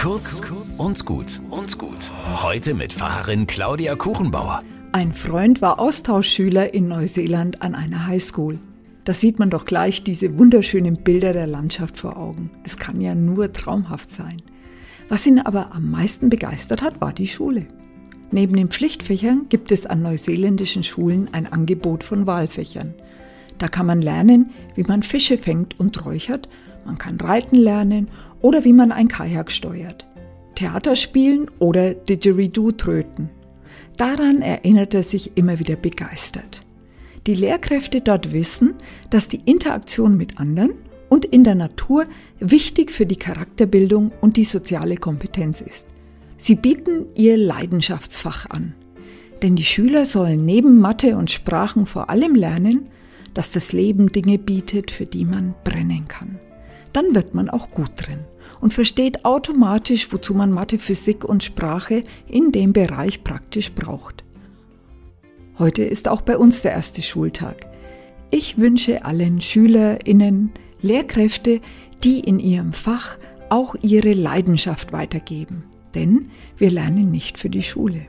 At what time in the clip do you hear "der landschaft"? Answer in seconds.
11.34-11.98